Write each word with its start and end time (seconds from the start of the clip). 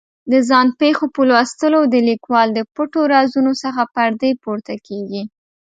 د 0.31 0.33
ځان 0.49 0.67
پېښو 0.79 1.05
په 1.15 1.21
لوستلو 1.29 1.79
د 1.93 1.95
لیکوال 2.09 2.47
د 2.53 2.59
پټو 2.75 3.01
رازونو 3.13 3.51
څخه 3.63 3.81
پردې 3.95 4.31
پورته 4.43 4.73
کېږي. 4.87 5.23